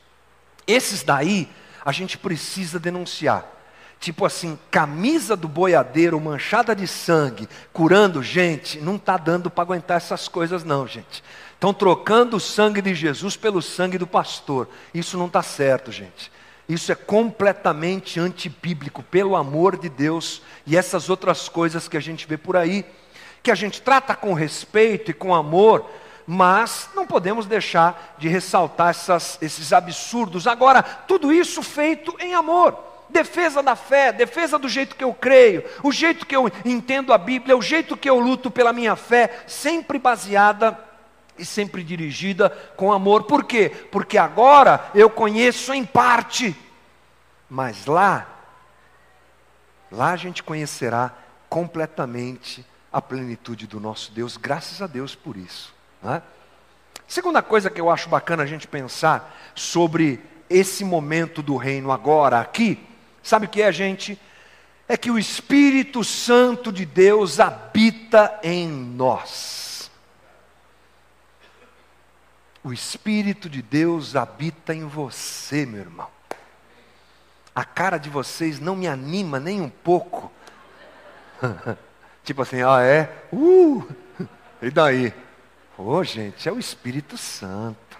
[0.66, 1.48] Esses daí
[1.84, 3.59] a gente precisa denunciar.
[4.00, 9.98] Tipo assim, camisa do boiadeiro manchada de sangue, curando gente, não está dando para aguentar
[9.98, 11.22] essas coisas, não, gente.
[11.52, 14.70] Estão trocando o sangue de Jesus pelo sangue do pastor.
[14.94, 16.32] Isso não está certo, gente.
[16.66, 22.26] Isso é completamente antibíblico, pelo amor de Deus, e essas outras coisas que a gente
[22.26, 22.86] vê por aí,
[23.42, 25.84] que a gente trata com respeito e com amor,
[26.26, 30.46] mas não podemos deixar de ressaltar essas, esses absurdos.
[30.46, 35.64] Agora, tudo isso feito em amor defesa da fé, defesa do jeito que eu creio,
[35.82, 39.42] o jeito que eu entendo a Bíblia, o jeito que eu luto pela minha fé,
[39.46, 40.78] sempre baseada
[41.38, 43.24] e sempre dirigida com amor.
[43.24, 43.70] Por quê?
[43.90, 46.56] Porque agora eu conheço em parte,
[47.48, 48.26] mas lá,
[49.90, 51.12] lá a gente conhecerá
[51.48, 55.74] completamente a plenitude do nosso Deus, graças a Deus por isso.
[56.02, 56.22] Né?
[57.06, 62.40] Segunda coisa que eu acho bacana a gente pensar sobre esse momento do reino agora,
[62.40, 62.78] aqui,
[63.22, 64.18] Sabe o que é, gente?
[64.88, 69.90] É que o Espírito Santo de Deus habita em nós.
[72.62, 76.08] O Espírito de Deus habita em você, meu irmão.
[77.54, 80.30] A cara de vocês não me anima nem um pouco.
[82.24, 83.26] tipo assim, ah é?
[83.32, 83.86] Uh!
[84.62, 85.14] E daí?
[85.78, 87.96] Ô oh, gente, é o Espírito Santo.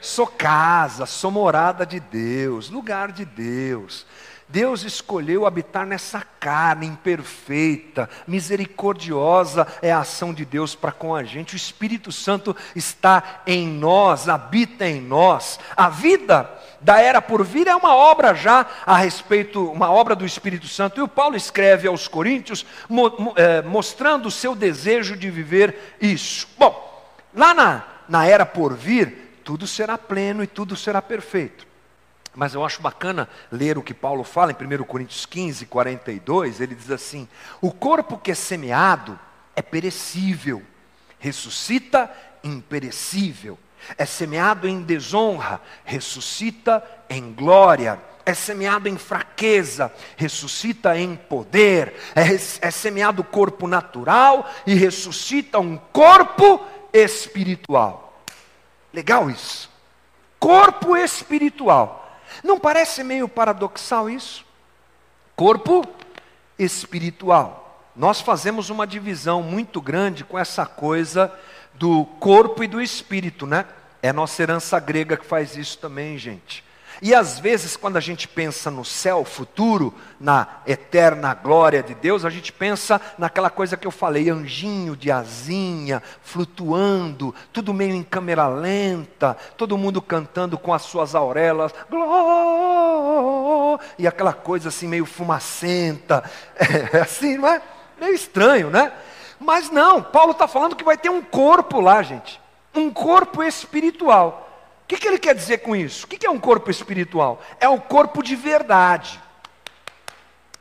[0.00, 4.04] Sou casa, sou morada de Deus, lugar de Deus.
[4.52, 11.24] Deus escolheu habitar nessa carne imperfeita, misericordiosa é a ação de Deus para com a
[11.24, 11.54] gente.
[11.54, 15.58] O Espírito Santo está em nós, habita em nós.
[15.74, 16.50] A vida
[16.82, 21.00] da era por vir é uma obra já a respeito, uma obra do Espírito Santo.
[21.00, 22.66] E o Paulo escreve aos Coríntios
[23.36, 26.46] é, mostrando o seu desejo de viver isso.
[26.58, 31.71] Bom, lá na, na era por vir, tudo será pleno e tudo será perfeito.
[32.34, 36.60] Mas eu acho bacana ler o que Paulo fala em 1 Coríntios 15, 42.
[36.60, 37.28] Ele diz assim:
[37.60, 39.18] O corpo que é semeado
[39.54, 40.62] é perecível,
[41.18, 42.10] ressuscita
[42.42, 43.58] imperecível.
[43.98, 47.98] É semeado em desonra, ressuscita em glória.
[48.24, 51.92] É semeado em fraqueza, ressuscita em poder.
[52.14, 58.22] É, é semeado corpo natural e ressuscita um corpo espiritual.
[58.92, 59.68] Legal isso.
[60.38, 62.01] Corpo espiritual.
[62.42, 64.44] Não parece meio paradoxal isso?
[65.34, 65.84] Corpo
[66.58, 67.88] espiritual.
[67.94, 71.32] Nós fazemos uma divisão muito grande com essa coisa
[71.74, 73.66] do corpo e do espírito, né?
[74.00, 76.64] É nossa herança grega que faz isso também, gente.
[77.04, 82.24] E às vezes, quando a gente pensa no céu futuro, na eterna glória de Deus,
[82.24, 88.04] a gente pensa naquela coisa que eu falei, anjinho de asinha, flutuando, tudo meio em
[88.04, 95.04] câmera lenta, todo mundo cantando com as suas aurelas, glória, e aquela coisa assim meio
[95.04, 96.22] fumacenta,
[96.92, 97.60] é assim, não é?
[98.00, 98.92] Meio estranho, né?
[99.40, 102.40] Mas não, Paulo está falando que vai ter um corpo lá, gente,
[102.72, 104.51] um corpo espiritual
[104.86, 106.04] que, que ele quer dizer com isso?
[106.04, 107.42] O que, que é um corpo espiritual?
[107.60, 109.20] É o corpo de verdade.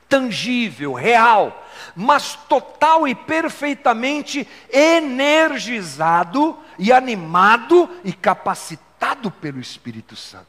[0.08, 10.48] tangível, real, mas total e perfeitamente energizado e animado e capacitado pelo Espírito Santo.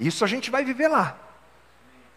[0.00, 1.16] Isso a gente vai viver lá.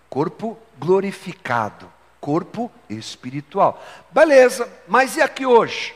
[0.09, 1.91] Corpo glorificado,
[2.21, 3.83] corpo espiritual.
[4.09, 5.93] Beleza, mas e aqui hoje?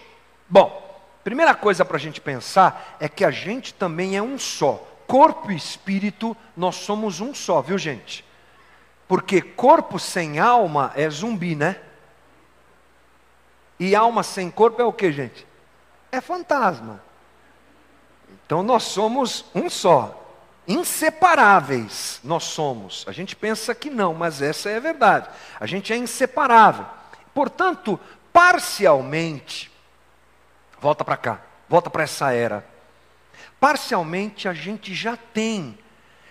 [0.49, 0.84] Bom,
[1.25, 4.75] primeira coisa para a gente pensar é que a gente também é um só.
[5.07, 8.23] Corpo e espírito, nós somos um só, viu gente?
[9.07, 11.81] Porque corpo sem alma é zumbi, né?
[13.79, 15.47] E alma sem corpo é o que, gente?
[16.11, 17.01] É fantasma.
[18.45, 20.21] Então nós somos um só.
[20.67, 23.03] Inseparáveis nós somos.
[23.07, 25.27] A gente pensa que não, mas essa é a verdade.
[25.59, 26.85] A gente é inseparável.
[27.33, 27.99] Portanto,
[28.31, 29.71] parcialmente,
[30.85, 32.63] volta para cá, volta para essa era.
[33.59, 35.79] Parcialmente a gente já tem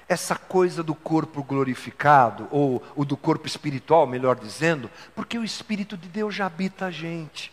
[0.09, 6.07] essa coisa do corpo glorificado, ou do corpo espiritual, melhor dizendo, porque o Espírito de
[6.07, 7.53] Deus já habita a gente.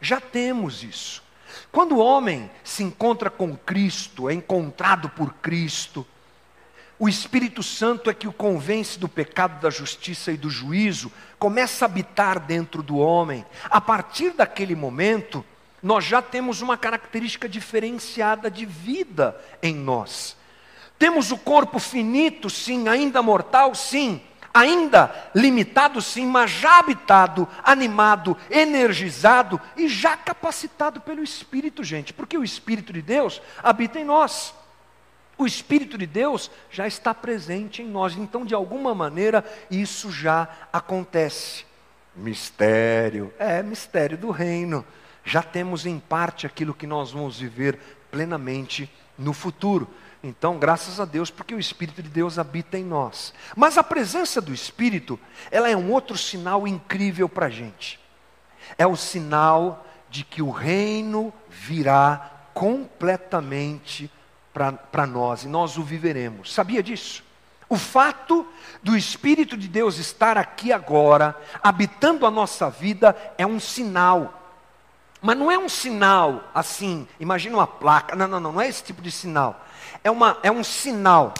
[0.00, 1.22] Já temos isso.
[1.70, 6.06] Quando o homem se encontra com Cristo, é encontrado por Cristo,
[6.98, 11.84] o Espírito Santo é que o convence do pecado, da justiça e do juízo, começa
[11.84, 13.44] a habitar dentro do homem.
[13.64, 15.44] A partir daquele momento,
[15.82, 20.36] nós já temos uma característica diferenciada de vida em nós.
[20.98, 24.22] Temos o corpo finito, sim, ainda mortal, sim,
[24.54, 32.38] ainda limitado, sim, mas já habitado, animado, energizado e já capacitado pelo Espírito, gente, porque
[32.38, 34.54] o Espírito de Deus habita em nós.
[35.36, 40.46] O Espírito de Deus já está presente em nós, então, de alguma maneira, isso já
[40.72, 41.64] acontece.
[42.14, 44.84] Mistério, é mistério do reino.
[45.24, 47.78] Já temos em parte aquilo que nós vamos viver
[48.10, 49.88] plenamente no futuro.
[50.22, 53.34] Então, graças a Deus, porque o Espírito de Deus habita em nós.
[53.56, 55.18] Mas a presença do Espírito,
[55.50, 57.98] ela é um outro sinal incrível para a gente.
[58.78, 64.10] É o sinal de que o reino virá completamente
[64.52, 66.52] para nós e nós o viveremos.
[66.52, 67.24] Sabia disso?
[67.68, 68.46] O fato
[68.82, 74.41] do Espírito de Deus estar aqui agora, habitando a nossa vida, é um sinal.
[75.22, 78.16] Mas não é um sinal assim, imagina uma placa.
[78.16, 79.62] Não, não, não, não é esse tipo de sinal
[80.04, 81.34] é, uma, é um sinal,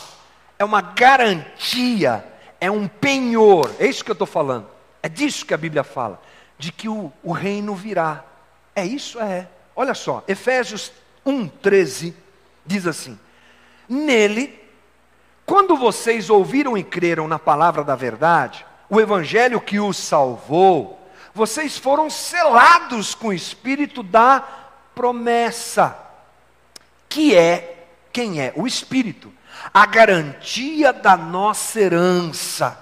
[0.58, 2.24] é uma garantia,
[2.60, 3.70] é um penhor.
[3.78, 4.66] É isso que eu estou falando.
[5.02, 6.20] É disso que a Bíblia fala,
[6.58, 8.24] de que o, o reino virá.
[8.74, 9.20] É isso?
[9.20, 9.48] É.
[9.74, 10.92] Olha só, Efésios
[11.26, 12.14] 1,13
[12.64, 13.18] diz assim:
[13.88, 14.60] Nele,
[15.44, 21.01] quando vocês ouviram e creram na palavra da verdade, o evangelho que os salvou,
[21.34, 24.40] vocês foram selados com o espírito da
[24.94, 25.96] promessa,
[27.08, 27.72] que é
[28.12, 28.52] quem é?
[28.54, 29.32] O Espírito.
[29.72, 32.78] A garantia da nossa herança,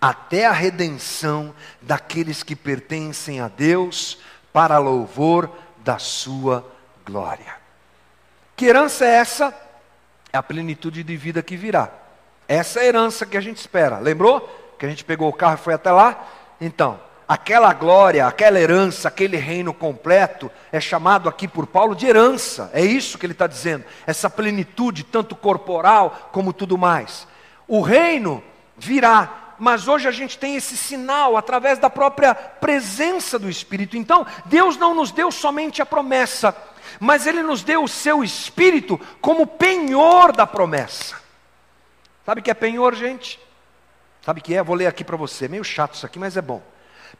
[0.00, 4.18] até a redenção daqueles que pertencem a Deus,
[4.52, 6.66] para louvor da Sua
[7.06, 7.54] glória.
[8.56, 9.54] Que herança é essa?
[10.32, 11.90] É a plenitude de vida que virá.
[12.46, 13.98] Essa é a herança que a gente espera.
[13.98, 14.40] Lembrou?
[14.78, 16.26] Que a gente pegou o carro e foi até lá?
[16.60, 22.68] Então, aquela glória, aquela herança, aquele reino completo, é chamado aqui por Paulo de herança.
[22.74, 23.84] É isso que ele está dizendo.
[24.04, 27.28] Essa plenitude, tanto corporal como tudo mais.
[27.68, 28.42] O reino
[28.76, 33.96] virá, mas hoje a gente tem esse sinal através da própria presença do Espírito.
[33.96, 36.52] Então, Deus não nos deu somente a promessa,
[36.98, 41.14] mas Ele nos deu o seu Espírito como penhor da promessa.
[42.26, 43.38] Sabe o que é penhor, gente?
[44.20, 44.60] Sabe o que é?
[44.64, 45.46] Vou ler aqui para você.
[45.46, 46.60] Meio chato isso aqui, mas é bom.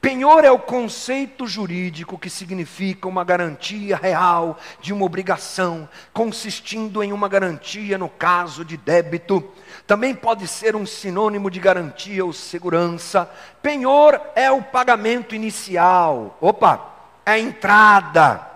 [0.01, 7.13] Penhor é o conceito jurídico que significa uma garantia real de uma obrigação, consistindo em
[7.13, 9.43] uma garantia no caso de débito.
[9.87, 13.29] Também pode ser um sinônimo de garantia ou segurança.
[13.61, 16.37] Penhor é o pagamento inicial.
[16.41, 16.81] Opa,
[17.27, 18.47] é a entrada.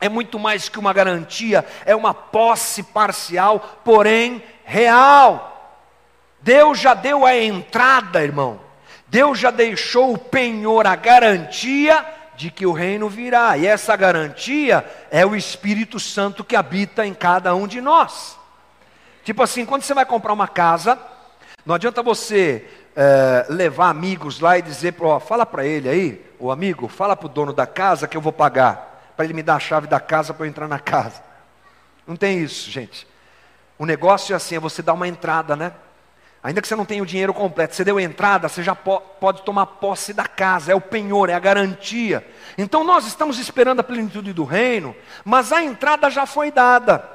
[0.00, 5.48] É muito mais que uma garantia, é uma posse parcial, porém real.
[6.40, 8.71] Deus já deu a entrada, irmão.
[9.12, 12.02] Deus já deixou o penhor, a garantia
[12.34, 17.12] de que o reino virá, e essa garantia é o Espírito Santo que habita em
[17.12, 18.38] cada um de nós.
[19.22, 20.98] Tipo assim, quando você vai comprar uma casa,
[21.66, 26.50] não adianta você é, levar amigos lá e dizer, ó, fala para ele aí, o
[26.50, 29.56] amigo, fala para o dono da casa que eu vou pagar, para ele me dar
[29.56, 31.22] a chave da casa para eu entrar na casa.
[32.06, 33.06] Não tem isso, gente.
[33.78, 35.72] O negócio é assim, é você dar uma entrada, né?
[36.42, 39.66] Ainda que você não tenha o dinheiro completo, você deu entrada, você já pode tomar
[39.66, 42.26] posse da casa, é o penhor, é a garantia.
[42.58, 47.08] Então nós estamos esperando a plenitude do reino, mas a entrada já foi dada.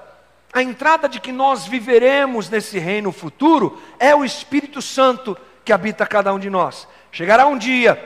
[0.54, 6.08] A entrada de que nós viveremos nesse reino futuro é o Espírito Santo que habita
[6.08, 6.88] cada um de nós.
[7.12, 8.02] Chegará um dia,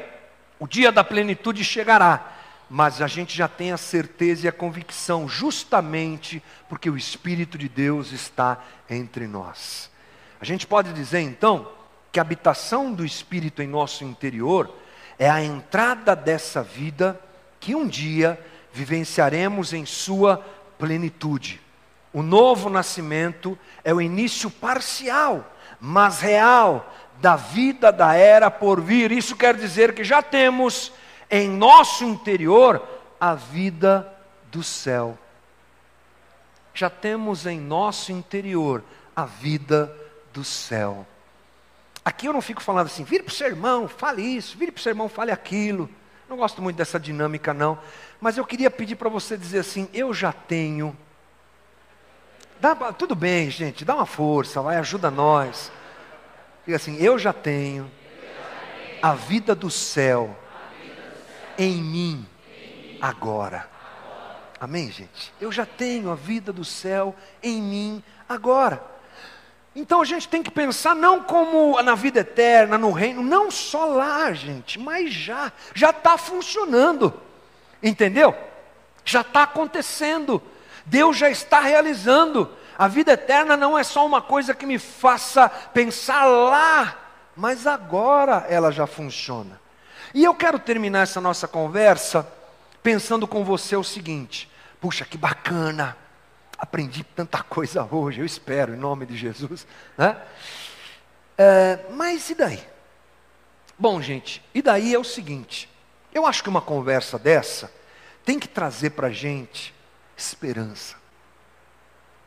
[0.60, 2.32] o dia da plenitude chegará,
[2.68, 7.70] mas a gente já tem a certeza e a convicção, justamente porque o Espírito de
[7.70, 8.58] Deus está
[8.90, 9.91] entre nós.
[10.42, 11.72] A gente pode dizer então
[12.12, 14.76] que a habitação do Espírito em nosso interior
[15.20, 17.20] é a entrada dessa vida
[17.60, 20.44] que um dia vivenciaremos em sua
[20.80, 21.62] plenitude.
[22.12, 25.46] O novo nascimento é o início parcial,
[25.80, 29.12] mas real, da vida da era por vir.
[29.12, 30.92] Isso quer dizer que já temos
[31.30, 32.84] em nosso interior
[33.20, 34.12] a vida
[34.52, 35.16] do céu.
[36.74, 38.84] Já temos em nosso interior
[39.16, 40.01] a vida do
[40.44, 41.06] céu.
[42.04, 44.80] Aqui eu não fico falando assim, vire para o seu irmão, fale isso, vire para
[44.80, 45.90] o seu irmão, fale aquilo.
[46.28, 47.78] Não gosto muito dessa dinâmica, não.
[48.20, 50.96] Mas eu queria pedir para você dizer assim: eu já tenho.
[52.60, 55.70] Dá, tudo bem, gente, dá uma força, vai, ajuda nós.
[56.66, 57.92] Diga assim: eu já tenho
[59.02, 60.34] a vida do céu
[61.58, 62.26] em mim
[63.02, 63.70] agora.
[64.60, 65.34] Amém, gente?
[65.42, 68.82] Eu já tenho a vida do céu em mim agora.
[69.76, 73.86] Então a gente tem que pensar não como na vida eterna, no reino, não só
[73.86, 77.14] lá, gente, mas já, já está funcionando,
[77.82, 78.36] entendeu?
[79.06, 80.42] Já está acontecendo,
[80.86, 82.50] Deus já está realizando.
[82.78, 86.98] A vida eterna não é só uma coisa que me faça pensar lá,
[87.36, 89.60] mas agora ela já funciona.
[90.14, 92.28] E eu quero terminar essa nossa conversa
[92.84, 94.52] pensando com você o seguinte:
[94.82, 95.96] puxa, que bacana,
[96.62, 99.66] aprendi tanta coisa hoje, eu espero, em nome de Jesus.
[99.98, 100.16] Né?
[101.36, 102.64] É, mas e daí?
[103.78, 105.68] Bom, gente, e daí é o seguinte:
[106.14, 107.74] eu acho que uma conversa dessa
[108.24, 109.74] tem que trazer para a gente
[110.16, 110.96] esperança.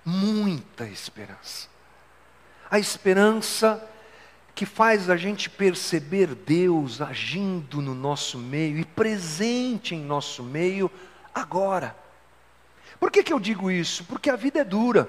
[0.05, 1.69] Muita esperança.
[2.69, 3.89] A esperança
[4.53, 10.91] que faz a gente perceber Deus agindo no nosso meio e presente em nosso meio
[11.33, 12.04] agora.
[12.99, 14.05] Por que, que eu digo isso?
[14.05, 15.09] Porque a vida é dura.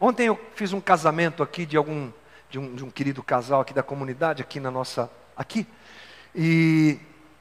[0.00, 2.10] Ontem eu fiz um casamento aqui de algum
[2.50, 5.66] de um, de um querido casal aqui da comunidade aqui na nossa aqui
[6.34, 6.98] e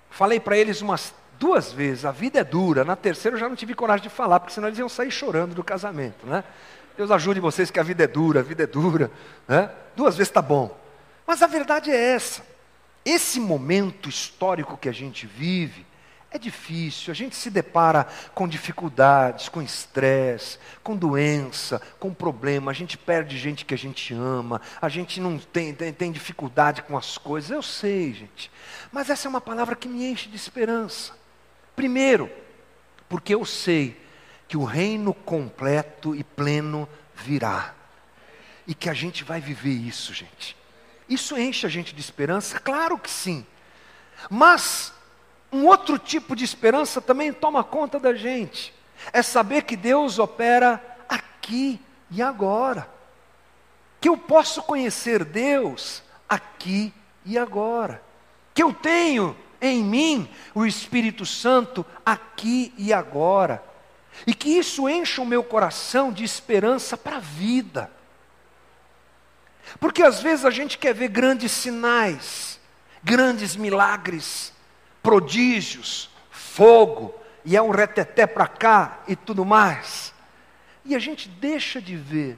[0.10, 2.06] falei para eles umas duas vezes.
[2.06, 2.84] A vida é dura.
[2.84, 5.54] Na terceira eu já não tive coragem de falar porque senão eles iam sair chorando
[5.54, 6.44] do casamento, né?
[6.96, 9.12] Deus ajude vocês que a vida é dura, a vida é dura,
[9.48, 9.70] né?
[9.96, 10.76] Duas vezes está bom.
[11.26, 12.44] Mas a verdade é essa.
[13.06, 15.86] Esse momento histórico que a gente vive
[16.34, 22.74] é difícil, a gente se depara com dificuldades, com estresse, com doença, com problema, a
[22.74, 26.98] gente perde gente que a gente ama, a gente não tem, tem, tem, dificuldade com
[26.98, 28.52] as coisas, eu sei, gente.
[28.92, 31.14] Mas essa é uma palavra que me enche de esperança.
[31.76, 32.32] Primeiro,
[33.08, 34.02] porque eu sei
[34.48, 37.76] que o reino completo e pleno virá.
[38.66, 40.58] E que a gente vai viver isso, gente.
[41.08, 42.60] Isso enche a gente de esperança?
[42.60, 43.46] Claro que sim.
[44.30, 44.94] Mas
[45.54, 48.74] um outro tipo de esperança também toma conta da gente.
[49.12, 51.80] É saber que Deus opera aqui
[52.10, 52.90] e agora.
[54.02, 56.94] Que eu posso conhecer Deus aqui
[57.26, 58.02] e agora.
[58.54, 63.64] Que eu tenho em mim o Espírito Santo aqui e agora.
[64.28, 67.92] E que isso encha o meu coração de esperança para a vida.
[69.80, 72.60] Porque às vezes a gente quer ver grandes sinais,
[73.04, 74.53] grandes milagres,
[75.04, 77.14] prodígios, fogo,
[77.46, 80.14] e é um reteté para cá e tudo mais.
[80.86, 82.38] E a gente deixa de ver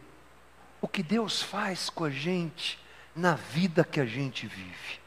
[0.82, 2.80] o que Deus faz com a gente
[3.16, 5.00] na vida que a gente vive.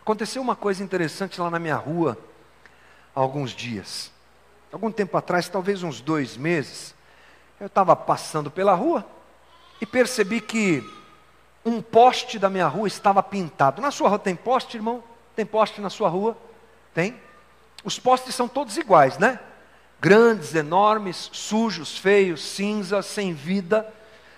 [0.00, 2.18] Aconteceu uma coisa interessante lá na minha rua
[3.14, 4.10] há alguns dias.
[4.72, 6.94] Algum tempo atrás, talvez uns dois meses,
[7.60, 9.06] eu estava passando pela rua
[9.80, 10.82] e percebi que
[11.64, 13.82] um poste da minha rua estava pintado.
[13.82, 15.04] Na sua rua tem poste, irmão?
[15.40, 16.36] Tem poste na sua rua?
[16.92, 17.18] Tem?
[17.82, 19.40] Os postes são todos iguais, né?
[19.98, 23.90] Grandes, enormes, sujos, feios, cinza, sem vida.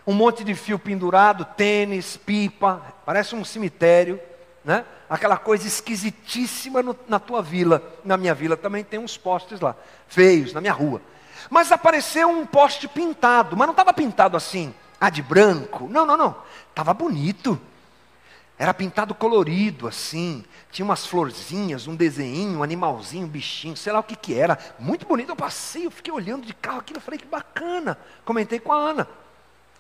[0.07, 4.21] Um monte de fio pendurado, tênis, pipa, parece um cemitério,
[4.65, 4.85] né?
[5.11, 7.83] Aquela coisa esquisitíssima no, na tua vila.
[8.05, 9.75] Na minha vila também tem uns postes lá,
[10.07, 11.03] feios, na minha rua.
[11.51, 15.89] Mas apareceu um poste pintado, mas não estava pintado assim, ah, de branco.
[15.89, 16.37] Não, não, não.
[16.71, 17.61] Estava bonito.
[18.63, 20.45] Era pintado colorido, assim.
[20.71, 24.57] Tinha umas florzinhas, um desenho, um animalzinho, um bichinho, sei lá o que que era.
[24.79, 25.31] Muito bonito.
[25.31, 27.99] Eu passei, eu fiquei olhando de carro aquilo, eu falei que bacana.
[28.25, 29.09] Comentei com a Ana.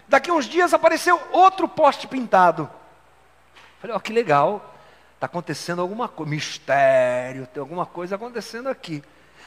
[0.08, 2.68] Daqui uns dias apareceu outro poste pintado.
[3.80, 4.74] Falei, ó, oh, que legal.
[5.14, 9.00] Está acontecendo alguma coisa, mistério, tem alguma coisa acontecendo aqui.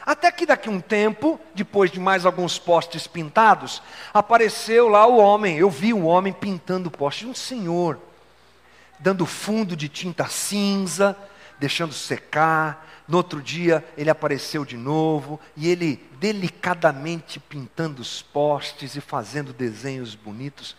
[0.05, 3.83] Até que daqui um tempo, depois de mais alguns postes pintados,
[4.13, 5.57] apareceu lá o homem.
[5.57, 7.99] Eu vi o homem pintando o poste, um senhor
[9.00, 11.18] dando fundo de tinta cinza,
[11.60, 13.04] deixando secar.
[13.08, 19.54] No outro dia ele apareceu de novo e ele delicadamente pintando os postes e fazendo
[19.54, 20.76] desenhos bonitos.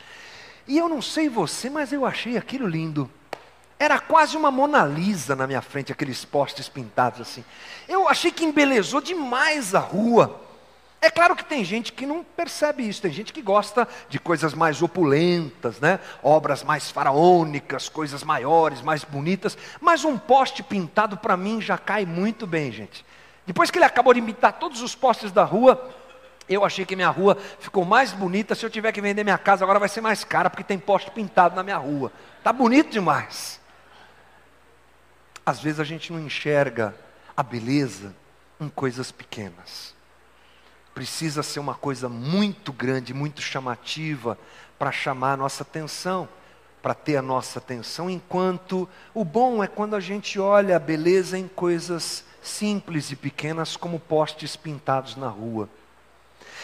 [0.67, 3.09] E eu não sei você, mas eu achei aquilo lindo.
[3.79, 7.45] Era quase uma Mona Lisa na minha frente, aqueles postes pintados assim.
[7.87, 10.46] Eu achei que embelezou demais a rua.
[11.01, 14.55] É claro que tem gente que não percebe isso, tem gente que gosta de coisas
[14.55, 16.01] mais opulentas, né?
[16.23, 22.07] obras mais faraônicas, coisas maiores, mais bonitas, mas um poste pintado para mim já cai
[22.07, 23.05] muito bem, gente.
[23.47, 25.91] Depois que ele acabou de imitar todos os postes da rua,
[26.49, 28.55] eu achei que minha rua ficou mais bonita.
[28.55, 31.11] Se eu tiver que vender minha casa, agora vai ser mais cara, porque tem poste
[31.11, 32.13] pintado na minha rua.
[32.39, 33.61] Está bonito demais.
[35.45, 36.95] Às vezes a gente não enxerga
[37.37, 38.15] a beleza
[38.61, 39.96] em coisas pequenas.
[40.97, 44.39] Precisa ser uma coisa muito grande, muito chamativa,
[44.79, 46.27] para chamar a nossa atenção,
[46.81, 51.37] para ter a nossa atenção, enquanto o bom é quando a gente olha a beleza
[51.37, 55.69] em coisas simples e pequenas, como postes pintados na rua.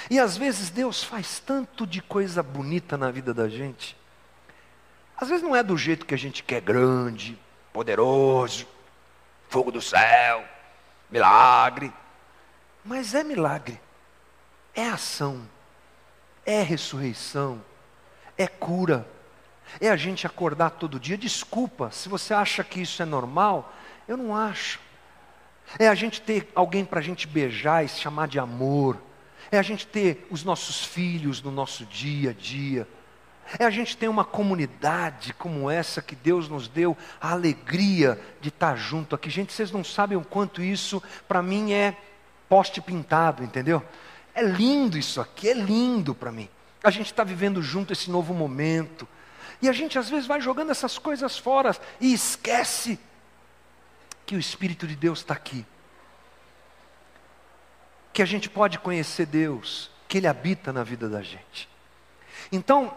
[0.09, 3.95] E às vezes Deus faz tanto de coisa bonita na vida da gente.
[5.14, 7.39] Às vezes não é do jeito que a gente quer grande,
[7.70, 8.66] poderoso,
[9.51, 10.43] fogo do céu,
[11.11, 11.93] milagre.
[12.83, 13.78] Mas é milagre,
[14.75, 15.43] é ação,
[16.45, 17.62] é ressurreição,
[18.37, 19.07] é cura,
[19.81, 21.16] é a gente acordar todo dia.
[21.16, 23.73] Desculpa, se você acha que isso é normal,
[24.07, 24.81] eu não acho.
[25.79, 29.01] É a gente ter alguém para a gente beijar e chamar de amor.
[29.51, 32.87] É a gente ter os nossos filhos no nosso dia a dia.
[33.59, 38.49] É a gente ter uma comunidade como essa que Deus nos deu a alegria de
[38.49, 39.29] estar junto aqui.
[39.29, 41.97] Gente, vocês não sabem o quanto isso para mim é
[42.49, 43.83] poste pintado, entendeu?
[44.35, 46.49] É lindo isso aqui, é lindo para mim.
[46.83, 49.07] A gente está vivendo junto esse novo momento.
[49.61, 52.99] E a gente às vezes vai jogando essas coisas fora e esquece
[54.26, 55.64] que o Espírito de Deus está aqui.
[58.12, 61.68] Que a gente pode conhecer Deus, que Ele habita na vida da gente.
[62.51, 62.93] Então,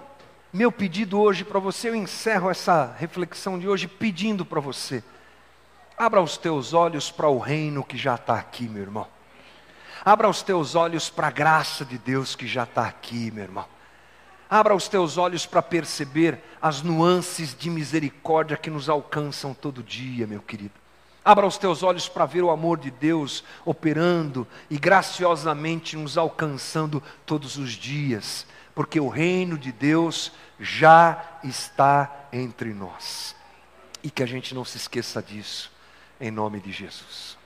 [0.51, 5.03] meu pedido hoje para você, eu encerro essa reflexão de hoje pedindo para você:
[5.97, 9.14] abra os teus olhos para o reino que já está aqui, meu irmão.
[10.05, 13.65] Abra os teus olhos para a graça de Deus que já está aqui, meu irmão.
[14.47, 20.27] Abra os teus olhos para perceber as nuances de misericórdia que nos alcançam todo dia,
[20.27, 20.75] meu querido.
[21.23, 27.01] Abra os teus olhos para ver o amor de Deus operando e graciosamente nos alcançando
[27.25, 28.45] todos os dias,
[28.75, 33.35] porque o reino de Deus já está entre nós.
[34.03, 35.71] E que a gente não se esqueça disso,
[36.21, 37.43] em nome de Jesus.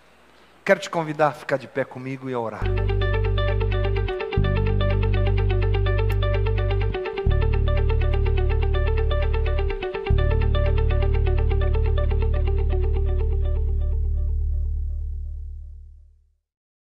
[0.69, 2.61] Quero te convidar a ficar de pé comigo e a orar.